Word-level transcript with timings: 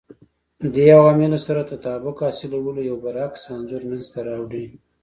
دې 0.73 0.87
عواملو 0.97 1.39
سره 1.47 1.61
تطابق 1.71 2.17
حاصلولو 2.25 2.81
یو 2.89 2.95
برعکس 3.03 3.41
انځور 3.53 3.83
منځته 3.89 4.19
راوړي 4.27 4.65